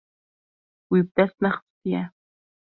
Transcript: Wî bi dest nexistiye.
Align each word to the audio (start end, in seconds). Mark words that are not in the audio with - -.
Wî 0.91 0.99
bi 1.05 1.11
dest 1.15 1.37
nexistiye. 1.43 2.03